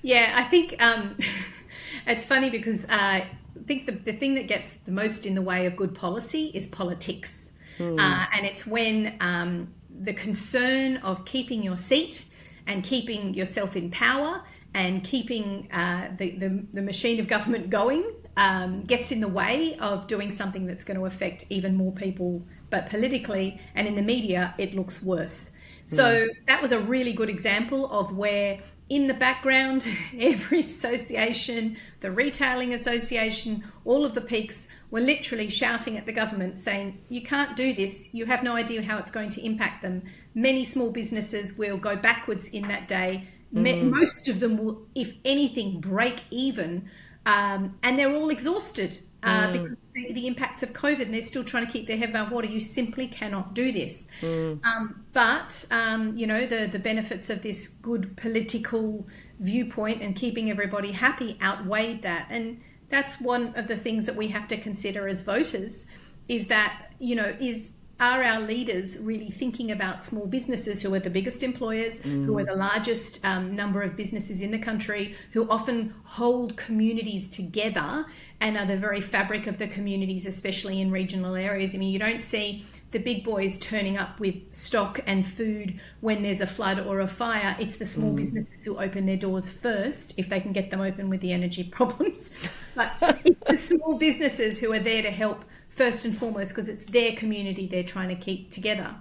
[0.01, 1.17] Yeah, I think um,
[2.07, 3.29] it's funny because uh, I
[3.65, 6.67] think the, the thing that gets the most in the way of good policy is
[6.67, 7.51] politics.
[7.77, 7.99] Hmm.
[7.99, 12.25] Uh, and it's when um, the concern of keeping your seat
[12.67, 18.13] and keeping yourself in power and keeping uh, the, the, the, machine of government going
[18.35, 22.45] um, gets in the way of doing something that's going to affect even more people,
[22.69, 25.53] but politically and in the media, it looks worse.
[25.85, 26.27] So mm.
[26.45, 29.87] that was a really good example of where in the background,
[30.19, 36.59] every association, the Retailing Association, all of the peaks were literally shouting at the government
[36.59, 38.13] saying, You can't do this.
[38.13, 40.03] You have no idea how it's going to impact them.
[40.35, 43.27] Many small businesses will go backwards in that day.
[43.53, 43.89] Mm.
[43.89, 46.89] Most of them will, if anything, break even.
[47.25, 49.53] Um, and they're all exhausted uh, mm.
[49.53, 52.31] because the, the, impacts of COVID and they're still trying to keep their head above
[52.31, 52.47] water.
[52.47, 54.07] You simply cannot do this.
[54.21, 54.63] Mm.
[54.63, 59.07] Um, but, um, you know, the, the benefits of this good political
[59.39, 62.27] viewpoint and keeping everybody happy outweighed that.
[62.29, 65.87] And that's one of the things that we have to consider as voters
[66.27, 70.99] is that, you know, is are our leaders really thinking about small businesses who are
[70.99, 72.25] the biggest employers, mm.
[72.25, 77.27] who are the largest um, number of businesses in the country, who often hold communities
[77.27, 78.05] together
[78.39, 81.73] and are the very fabric of the communities, especially in regional areas?
[81.73, 86.21] I mean, you don't see the big boys turning up with stock and food when
[86.21, 87.55] there's a flood or a fire.
[87.59, 88.17] It's the small mm.
[88.17, 91.63] businesses who open their doors first, if they can get them open with the energy
[91.71, 92.31] problems.
[92.75, 92.93] but
[93.25, 95.43] it's the small businesses who are there to help
[95.77, 98.93] first and foremost because it's their community they're trying to keep together.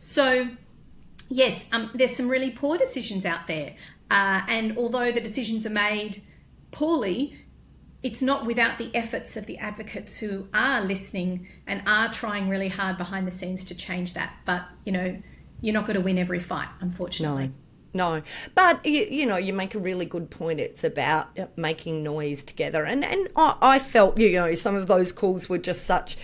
[0.00, 0.48] So,
[1.30, 3.74] yes, um, there's some really poor decisions out there.
[4.10, 6.22] Uh, and although the decisions are made
[6.72, 7.38] poorly,
[8.02, 12.68] it's not without the efforts of the advocates who are listening and are trying really
[12.68, 14.34] hard behind the scenes to change that.
[14.44, 15.16] But, you know,
[15.62, 17.46] you're not going to win every fight, unfortunately.
[17.46, 17.52] No.
[17.94, 18.22] No.
[18.54, 20.60] But you, you, know, you make a really good point.
[20.60, 25.12] It's about making noise together, and and I, I felt you know some of those
[25.12, 26.16] calls were just such.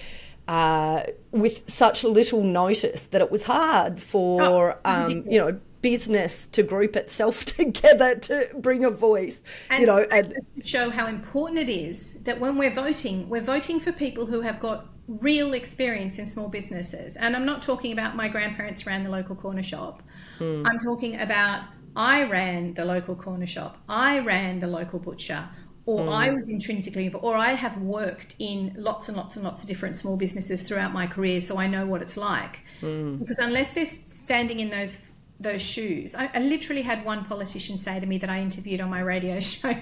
[0.49, 6.47] Uh, with such little notice that it was hard for oh, um, you know business
[6.49, 11.07] to group itself together to bring a voice and you know and to show how
[11.07, 15.55] important it is that when we're voting we're voting for people who have got real
[15.55, 19.63] experience in small businesses and i'm not talking about my grandparents ran the local corner
[19.63, 20.03] shop
[20.41, 20.67] mm.
[20.67, 21.63] i'm talking about
[21.95, 25.49] i ran the local corner shop i ran the local butcher
[25.87, 26.13] or mm.
[26.13, 29.69] I was intrinsically involved, or I have worked in lots and lots and lots of
[29.69, 32.61] different small businesses throughout my career, so I know what it's like.
[32.81, 33.19] Mm.
[33.19, 36.15] Because unless they're standing in those those shoes.
[36.15, 39.41] I, I, literally had one politician say to me that I interviewed on my radio
[39.53, 39.75] show,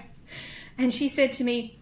[0.78, 1.80] and she said to me,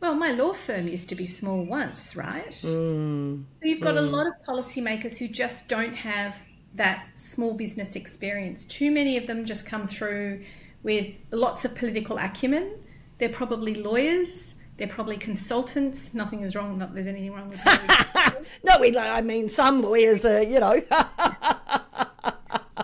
[0.00, 2.50] Well, my law firm used to be small once, right?
[2.50, 3.44] Mm.
[3.56, 3.98] So you've got mm.
[3.98, 6.34] a lot of policymakers who just don't have
[6.74, 8.64] that small business experience.
[8.64, 10.42] Too many of them just come through
[10.82, 12.72] with lots of political acumen.
[13.18, 14.56] They're probably lawyers.
[14.76, 16.14] They're probably consultants.
[16.14, 16.78] Nothing is wrong.
[16.78, 17.62] Not there's anything wrong with.
[18.64, 18.96] no, we.
[18.96, 20.80] I mean, some lawyers are, you know.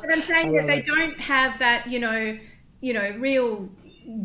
[0.06, 0.86] But I'm saying that they it.
[0.86, 2.38] don't have that, you know,
[2.80, 3.68] you know, real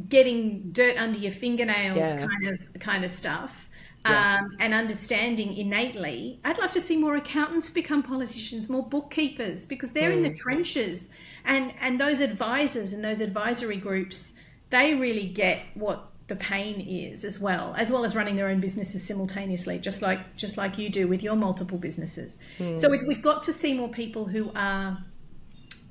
[0.10, 2.28] getting dirt under your fingernails yeah.
[2.28, 3.70] kind of kind of stuff.
[4.06, 4.40] Yeah.
[4.40, 6.40] Um, and understanding innately.
[6.44, 10.18] I'd love to see more accountants become politicians, more bookkeepers, because they're mm.
[10.18, 10.38] in the mm.
[10.38, 11.12] trenches,
[11.46, 14.34] and and those advisors and those advisory groups,
[14.72, 18.62] they really get what the pain is as well, as well as running their own
[18.62, 22.40] businesses simultaneously, just like just like you do with your multiple businesses.
[22.58, 22.78] Mm.
[22.78, 24.98] So it, we've got to see more people who are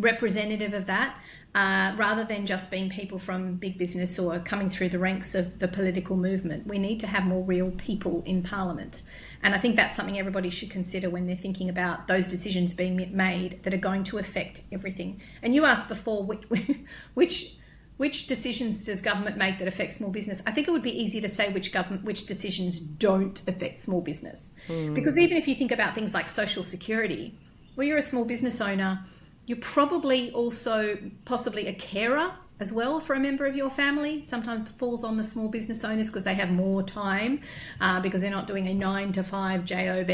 [0.00, 1.18] representative of that
[1.54, 5.58] uh, rather than just being people from big business or coming through the ranks of
[5.58, 6.66] the political movement.
[6.66, 9.02] We need to have more real people in Parliament.
[9.42, 13.10] And I think that's something everybody should consider when they're thinking about those decisions being
[13.16, 15.20] made that are going to affect everything.
[15.42, 16.44] And you asked before which,
[17.14, 17.56] which
[17.96, 20.42] which decisions does government make that affect small business?
[20.46, 24.00] I think it would be easy to say which government which decisions don't affect small
[24.00, 24.54] business.
[24.68, 24.94] Mm.
[24.94, 27.38] Because even if you think about things like social security,
[27.76, 29.04] well you're a small business owner,
[29.50, 34.24] you're probably also possibly a carer as well for a member of your family.
[34.24, 37.40] Sometimes falls on the small business owners because they have more time
[37.80, 40.08] uh, because they're not doing a nine to five job,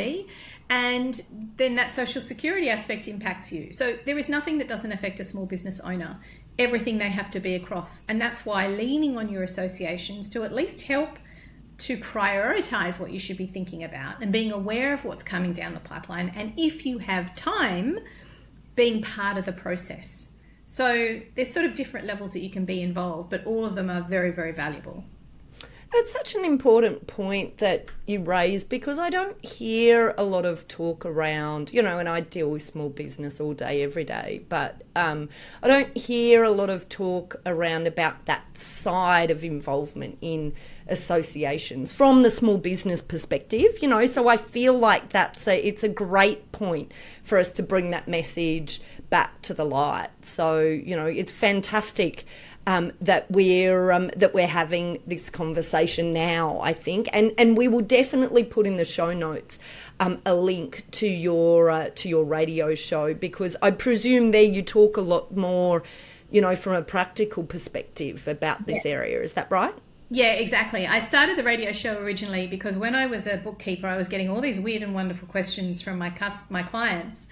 [0.70, 1.20] and
[1.58, 3.74] then that social security aspect impacts you.
[3.74, 6.18] So there is nothing that doesn't affect a small business owner.
[6.58, 10.54] Everything they have to be across, and that's why leaning on your associations to at
[10.54, 11.18] least help
[11.76, 15.74] to prioritize what you should be thinking about and being aware of what's coming down
[15.74, 16.32] the pipeline.
[16.34, 17.98] And if you have time
[18.76, 20.28] being part of the process.
[20.66, 23.90] So there's sort of different levels that you can be involved, but all of them
[23.90, 25.04] are very, very valuable.
[25.92, 30.66] It's such an important point that you raise because I don't hear a lot of
[30.68, 34.82] talk around, you know, and I deal with small business all day, every day, but
[34.94, 35.28] um,
[35.62, 40.54] I don't hear a lot of talk around about that side of involvement in
[40.88, 44.06] associations from the small business perspective, you know.
[44.06, 48.06] So I feel like that's a it's a great point for us to bring that
[48.06, 50.10] message back to the light.
[50.22, 52.24] So you know, it's fantastic.
[52.68, 56.58] Um, that we're um, that we're having this conversation now.
[56.60, 59.60] I think, and and we will definitely put in the show notes
[60.00, 64.62] um, a link to your uh, to your radio show because I presume there you
[64.62, 65.84] talk a lot more,
[66.30, 68.92] you know, from a practical perspective about this yeah.
[68.92, 69.22] area.
[69.22, 69.74] Is that right?
[70.08, 70.86] Yeah, exactly.
[70.86, 74.30] I started the radio show originally because when I was a bookkeeper, I was getting
[74.30, 76.12] all these weird and wonderful questions from my
[76.48, 77.26] my clients,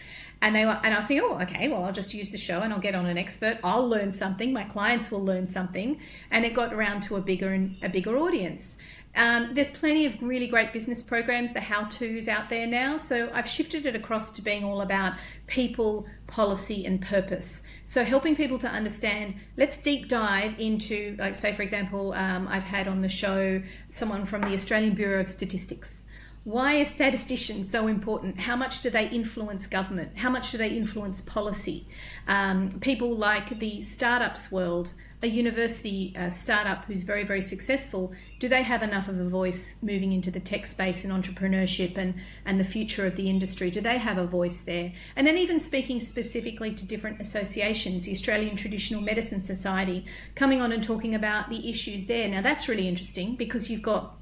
[0.44, 2.61] and they were, and I was saying, oh, okay, well, I'll just use the show
[2.61, 3.59] and I'll get on an expert.
[3.64, 4.52] I'll learn something.
[4.52, 5.98] My clients will learn something,
[6.30, 8.76] and it got around to a bigger and a bigger audience.
[9.16, 12.98] Um, there's plenty of really great business programs, the how to's out there now.
[12.98, 15.14] So I've shifted it across to being all about
[15.46, 17.62] people, policy, and purpose.
[17.85, 22.64] So helping people to understand, let's deep dive into, like, say, for example, um, I've
[22.64, 26.03] had on the show someone from the Australian Bureau of Statistics.
[26.44, 28.38] Why are statisticians so important?
[28.38, 30.16] How much do they influence government?
[30.16, 31.87] How much do they influence policy?
[32.28, 34.92] Um, people like the startups world
[35.24, 39.76] a university uh, startup who's very, very successful, do they have enough of a voice
[39.80, 43.70] moving into the tech space and entrepreneurship and, and the future of the industry?
[43.70, 44.92] Do they have a voice there?
[45.16, 50.04] And then, even speaking specifically to different associations, the Australian Traditional Medicine Society,
[50.35, 52.28] coming on and talking about the issues there.
[52.28, 54.18] Now, that's really interesting because you've got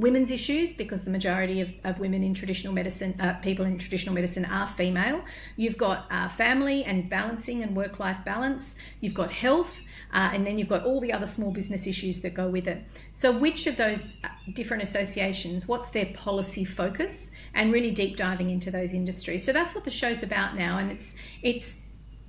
[0.00, 4.14] women's issues because the majority of, of women in traditional medicine, uh, people in traditional
[4.14, 5.22] medicine are female.
[5.56, 8.76] You've got uh, family and balancing and work life balance.
[9.00, 9.82] You've got health.
[10.12, 12.82] Uh, and then you've got all the other small business issues that go with it.
[13.12, 18.50] So, which of those uh, different associations, what's their policy focus, and really deep diving
[18.50, 19.44] into those industries.
[19.44, 21.80] So that's what the show's about now, and it's it's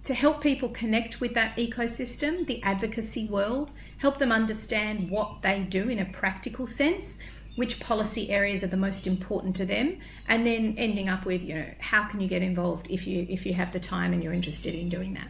[0.04, 5.60] to help people connect with that ecosystem, the advocacy world, help them understand what they
[5.62, 7.20] do in a practical sense,
[7.56, 11.56] which policy areas are the most important to them, and then ending up with, you
[11.56, 14.34] know, how can you get involved if you if you have the time and you're
[14.34, 15.28] interested in doing that.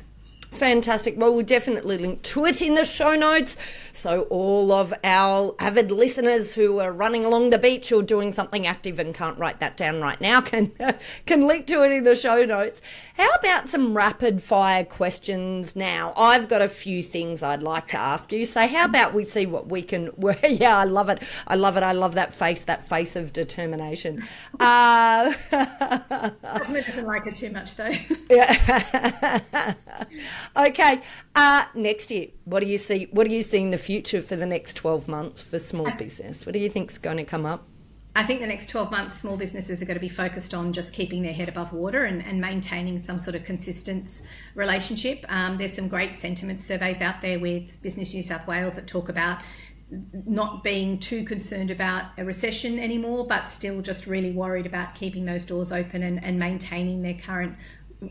[0.52, 1.18] Fantastic.
[1.18, 3.56] Well, we'll definitely link to it in the show notes.
[3.94, 8.68] So, all of our avid listeners who are running along the beach or doing something
[8.68, 10.72] active and can't write that down right now can,
[11.26, 12.82] can link to it in the show notes.
[13.16, 16.14] How about some rapid fire questions now?
[16.18, 18.46] I've got a few things I'd like to ask you.
[18.46, 20.12] So, how about we see what we can.
[20.44, 21.24] yeah, I love it.
[21.48, 21.84] I love it.
[21.84, 24.24] I love that face, that face of determination.
[24.60, 25.34] Uh,
[26.42, 27.92] doesn't like it too much, though.
[28.30, 29.74] yeah.
[30.56, 31.02] Okay.
[31.36, 33.08] Uh, next year, what do you see?
[33.12, 36.46] What do you see in the future for the next twelve months for small business?
[36.46, 37.68] What do you think's going to come up?
[38.14, 40.94] I think the next 12 months, small businesses are going to be focused on just
[40.94, 44.24] keeping their head above water and, and maintaining some sort of consistent
[44.54, 45.24] relationship.
[45.30, 49.08] Um, there's some great sentiment surveys out there with Business New South Wales that talk
[49.08, 49.42] about
[50.26, 55.26] not being too concerned about a recession anymore, but still just really worried about keeping
[55.26, 57.56] those doors open and, and maintaining their current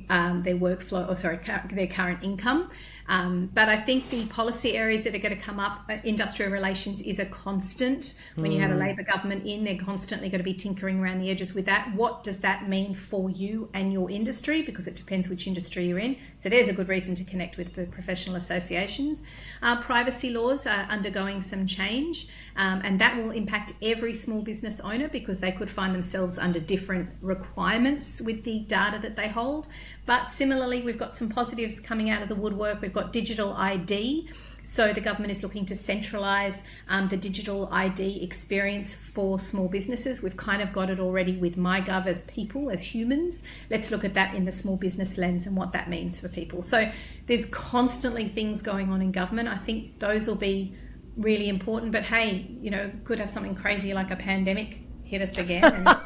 [0.08, 1.40] um, their workflow, or sorry,
[1.72, 2.70] their current income.
[3.08, 6.52] Um, but I think the policy areas that are going to come up, uh, industrial
[6.52, 8.14] relations is a constant.
[8.36, 8.54] When mm.
[8.54, 8.80] you have a hmm.
[8.80, 11.92] Labor government in, they're constantly going to be tinkering around the edges with that.
[11.94, 14.62] What does that mean for you and your industry?
[14.62, 16.16] Because it depends which industry you're in.
[16.36, 19.24] So there's a good reason to connect with the professional associations.
[19.60, 22.28] Uh, privacy laws are undergoing some change,
[22.60, 26.60] um, and that will impact every small business owner because they could find themselves under
[26.60, 29.68] different requirements with the data that they hold.
[30.04, 32.82] But similarly, we've got some positives coming out of the woodwork.
[32.82, 34.28] We've got digital ID.
[34.62, 40.22] So the government is looking to centralise um, the digital ID experience for small businesses.
[40.22, 43.42] We've kind of got it already with MyGov as people, as humans.
[43.70, 46.60] Let's look at that in the small business lens and what that means for people.
[46.60, 46.92] So
[47.26, 49.48] there's constantly things going on in government.
[49.48, 50.74] I think those will be
[51.16, 51.92] really important.
[51.92, 55.86] But hey, you know, could have something crazy like a pandemic hit us again.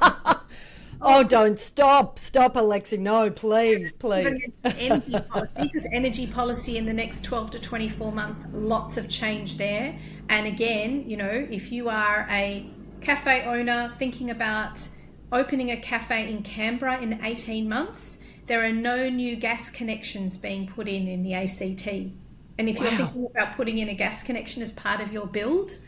[1.00, 2.18] And, Oh, don't stop.
[2.18, 2.98] Stop, Alexi.
[2.98, 4.50] No, please, please.
[4.64, 9.58] energy policy, because energy policy in the next 12 to 24 months, lots of change
[9.58, 9.98] there.
[10.30, 12.66] And again, you know, if you are a
[13.02, 14.88] cafe owner thinking about
[15.30, 20.66] opening a cafe in Canberra in 18 months, there are no new gas connections being
[20.66, 21.88] put in in the ACT.
[22.58, 22.84] And if wow.
[22.84, 25.78] you're thinking about putting in a gas connection as part of your build,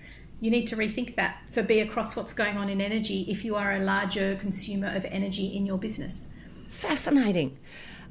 [0.41, 1.39] you need to rethink that.
[1.47, 5.05] So be across what's going on in energy if you are a larger consumer of
[5.07, 6.27] energy in your business.
[6.69, 7.57] Fascinating.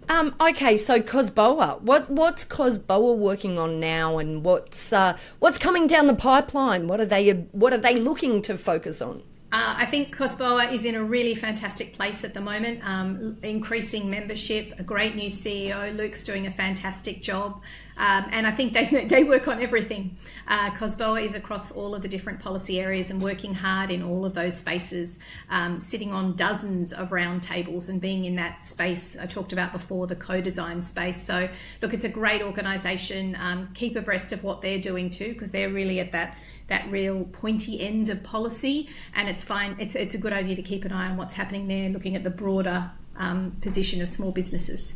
[0.07, 5.87] Um, okay, so COSBOA, what what's COSBOA working on now, and what's uh, what's coming
[5.87, 6.87] down the pipeline?
[6.87, 9.23] What are they what are they looking to focus on?
[9.51, 14.09] Uh, I think COSBOA is in a really fantastic place at the moment, um, increasing
[14.09, 15.95] membership, a great new CEO.
[15.95, 17.61] Luke's doing a fantastic job.
[17.97, 20.17] Um, and I think they, they work on everything.
[20.47, 24.25] Uh, COSBOA is across all of the different policy areas and working hard in all
[24.25, 25.19] of those spaces,
[25.49, 30.07] um, sitting on dozens of roundtables and being in that space I talked about before,
[30.07, 31.21] the co design space.
[31.21, 31.49] So,
[31.81, 33.35] look, it's a great organisation.
[33.39, 36.37] Um, keep abreast of what they're doing too, because they're really at that
[36.67, 39.75] that real pointy end of policy, and it's fine.
[39.79, 42.23] It's it's a good idea to keep an eye on what's happening there, looking at
[42.23, 44.93] the broader um, position of small businesses.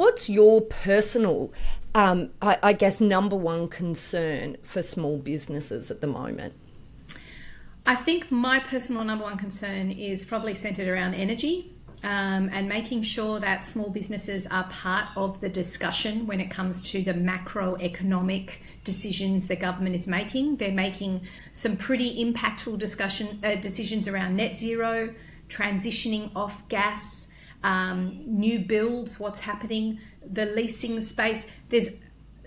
[0.00, 1.52] What's your personal,
[1.94, 6.54] um, I, I guess, number one concern for small businesses at the moment?
[7.84, 13.02] I think my personal number one concern is probably centered around energy um, and making
[13.02, 18.52] sure that small businesses are part of the discussion when it comes to the macroeconomic
[18.84, 20.56] decisions the government is making.
[20.56, 21.20] They're making
[21.52, 25.14] some pretty impactful discussion uh, decisions around net zero,
[25.50, 27.28] transitioning off gas,
[27.62, 30.00] um, new builds, what's happening,
[30.32, 31.46] the leasing space.
[31.68, 31.88] There's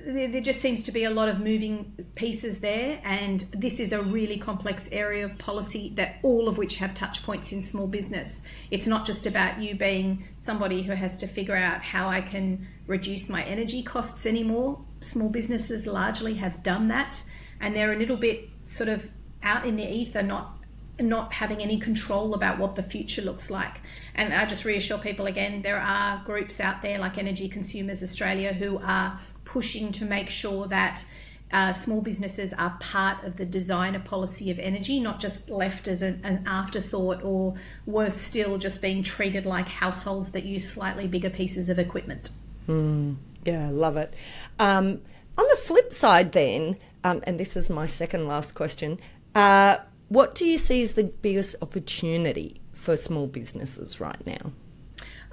[0.05, 4.01] there just seems to be a lot of moving pieces there, and this is a
[4.01, 8.41] really complex area of policy that all of which have touch points in small business.
[8.70, 12.68] It's not just about you being somebody who has to figure out how I can
[12.86, 14.78] reduce my energy costs anymore.
[14.99, 17.24] Small businesses largely have done that,
[17.61, 19.09] and they're a little bit sort of
[19.41, 20.53] out in the ether, not
[20.99, 23.81] not having any control about what the future looks like.
[24.15, 28.53] And I just reassure people again, there are groups out there like Energy Consumers Australia
[28.53, 31.03] who are pushing to make sure that
[31.51, 35.87] uh, small businesses are part of the design of policy of energy, not just left
[35.87, 37.53] as a, an afterthought or
[37.85, 42.31] worse still, just being treated like households that use slightly bigger pieces of equipment.
[42.67, 44.13] Mm, yeah, love it.
[44.57, 45.01] Um,
[45.37, 48.99] on the flip side, then, um, and this is my second last question.
[49.35, 49.77] Uh,
[50.14, 54.51] what do you see as the biggest opportunity for small businesses right now?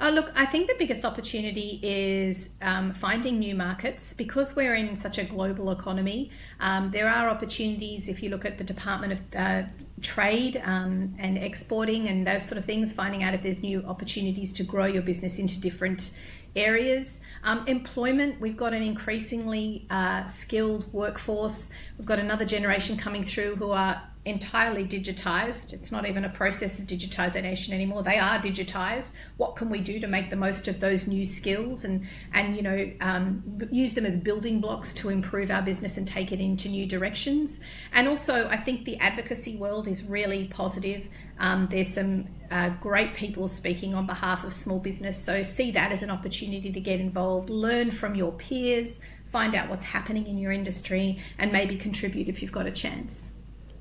[0.02, 4.96] Oh, look, I think the biggest opportunity is um, finding new markets because we're in
[4.96, 6.30] such a global economy.
[6.60, 9.62] Um, there are opportunities if you look at the Department of uh,
[10.00, 14.54] Trade um, and exporting and those sort of things, finding out if there's new opportunities
[14.54, 16.16] to grow your business into different
[16.56, 17.20] areas.
[17.44, 21.70] Um, employment, we've got an increasingly uh, skilled workforce.
[21.98, 25.72] We've got another generation coming through who are entirely digitized.
[25.72, 28.02] It's not even a process of digitization anymore.
[28.02, 29.12] They are digitized.
[29.38, 32.62] What can we do to make the most of those new skills and and you
[32.62, 36.68] know um, use them as building blocks to improve our business and take it into
[36.68, 37.60] new directions?
[37.92, 41.08] And also, I think the advocacy world is really positive.
[41.38, 45.16] Um, there's some uh, great people speaking on behalf of small business.
[45.16, 49.00] So see that as an opportunity to get involved, learn from your peers,
[49.30, 53.29] find out what's happening in your industry, and maybe contribute if you've got a chance.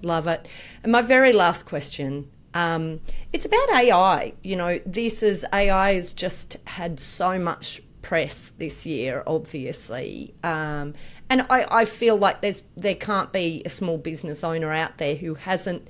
[0.02, 0.47] Love it.
[0.84, 2.30] And my very last question.
[2.54, 4.34] Um, it's about AI.
[4.41, 10.34] You know, this is AI has just had so much press this year, obviously.
[10.43, 10.95] Um,
[11.30, 15.16] and I, I feel like there's there can't be a small business owner out there
[15.16, 15.88] who hasn't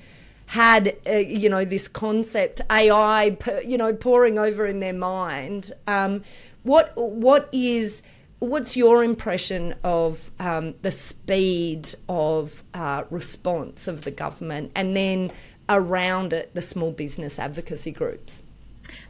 [0.47, 5.71] had uh, you know this concept AI you know pouring over in their mind.
[5.87, 6.23] Um,
[6.63, 8.01] what what is
[8.39, 15.31] what's your impression of um, the speed of uh, response of the government and then
[15.67, 18.43] around it the small business advocacy groups?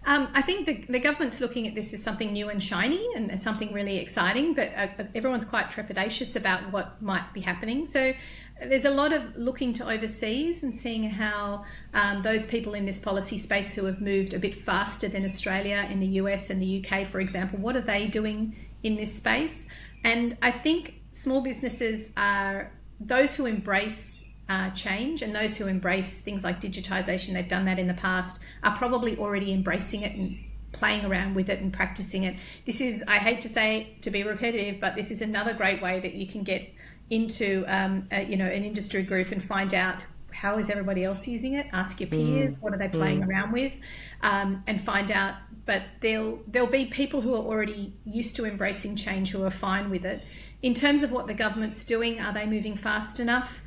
[0.06, 3.32] Um, I think the, the, government's looking at this as something new and shiny and,
[3.32, 7.86] and something really exciting, but uh, everyone's quite trepidatious about what might be happening.
[7.86, 8.14] So
[8.62, 11.64] there's a lot of looking to overseas and seeing how
[11.94, 15.88] um, those people in this policy space who have moved a bit faster than Australia
[15.90, 19.68] in the US and the UK, for example, what are they doing in this space.
[20.04, 26.22] And I think small businesses are those who embrace uh, change and those who embrace
[26.22, 30.38] things like digitization, they've done that in the past, are probably already embracing it and
[30.72, 32.36] playing around with it and practicing it.
[32.66, 36.00] This is, I hate to say to be repetitive, but this is another great way
[36.00, 36.70] that you can get
[37.10, 39.96] into um, a, you know an industry group and find out
[40.32, 42.62] how is everybody else using it ask your peers mm.
[42.62, 43.28] what are they playing mm.
[43.28, 43.76] around with
[44.22, 45.36] um, and find out
[45.70, 49.92] but there'll there'll be people who are already used to embracing change who are fine
[49.92, 50.24] with it
[50.64, 53.62] in terms of what the government's doing are they moving fast enough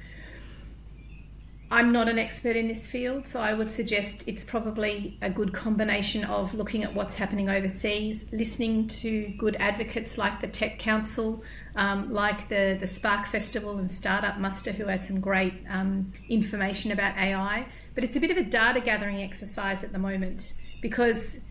[1.71, 5.55] I'm not an expert in this field, so I would suggest it's probably a good
[5.55, 11.43] combination of looking at what's happening overseas, listening to good advocates like the Tech Council,
[11.77, 16.93] um, like the, the Spark Festival and Startup Muster, who had some great um, information
[16.93, 17.65] about AI.
[17.95, 21.47] But it's a bit of a data gathering exercise at the moment because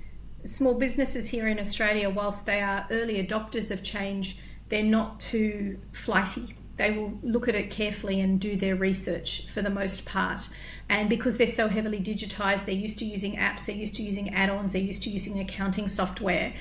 [0.46, 4.38] small businesses here in Australia, whilst they are early adopters of change,
[4.70, 9.62] they're not too flighty they will look at it carefully and do their research for
[9.62, 10.50] the most part.
[10.90, 14.34] And because they're so heavily digitized, they're used to using apps, they're used to using
[14.34, 16.54] add ons, they're used to using accounting software.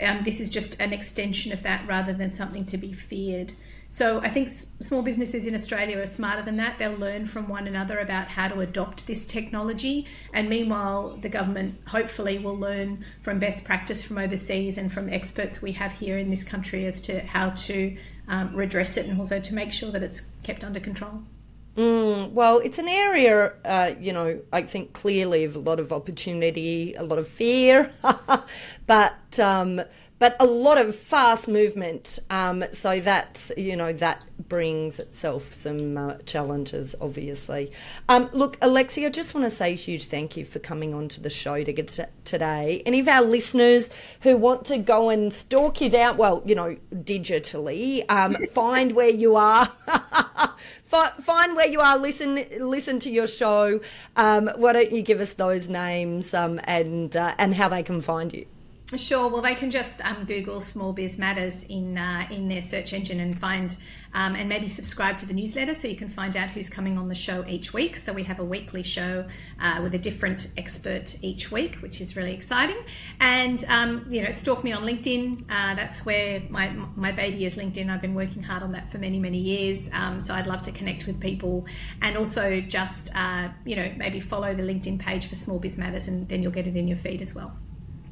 [0.00, 3.52] Um, this is just an extension of that rather than something to be feared.
[3.94, 6.78] So I think s- small businesses in Australia are smarter than that.
[6.78, 10.06] They'll learn from one another about how to adopt this technology.
[10.32, 15.62] And meanwhile, the government hopefully will learn from best practice from overseas and from experts
[15.62, 19.38] we have here in this country as to how to um, redress it and also
[19.38, 21.22] to make sure that it's kept under control.
[21.76, 25.92] Mm, well, it's an area, uh, you know, I think clearly of a lot of
[25.92, 27.92] opportunity, a lot of fear,
[28.86, 29.80] but um,
[30.18, 32.18] but a lot of fast movement.
[32.30, 37.72] Um, so that's you know that brings itself some uh, challenges, obviously.
[38.08, 41.08] Um, look, Alexi, I just want to say a huge thank you for coming on
[41.08, 42.82] to the show to get to today.
[42.86, 43.90] Any of our listeners
[44.20, 49.10] who want to go and stalk you down, well, you know, digitally, um, find where
[49.10, 49.66] you are,
[50.86, 53.80] find where you are, listen listen to your show.
[54.16, 58.00] Um, why don't you give us those names um, and uh, and how they can
[58.00, 58.46] find you?
[58.92, 59.28] Sure.
[59.28, 63.18] Well, they can just um, Google Small Biz Matters in uh, in their search engine
[63.20, 63.74] and find
[64.12, 67.08] um, and maybe subscribe to the newsletter so you can find out who's coming on
[67.08, 67.96] the show each week.
[67.96, 69.26] So we have a weekly show
[69.58, 72.76] uh, with a different expert each week, which is really exciting.
[73.20, 75.44] And um, you know, stalk me on LinkedIn.
[75.48, 77.88] Uh, that's where my my baby is LinkedIn.
[77.88, 79.88] I've been working hard on that for many many years.
[79.94, 81.64] Um, so I'd love to connect with people
[82.02, 86.06] and also just uh, you know maybe follow the LinkedIn page for Small Biz Matters,
[86.06, 87.56] and then you'll get it in your feed as well.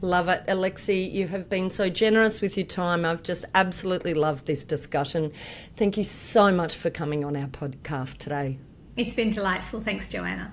[0.04, 0.44] Love it.
[0.48, 3.04] Alexi, you have been so generous with your time.
[3.04, 5.32] I've just absolutely loved this discussion.
[5.76, 8.58] Thank you so much for coming on our podcast today.
[8.96, 9.80] It's been delightful.
[9.80, 10.52] Thanks, Joanna.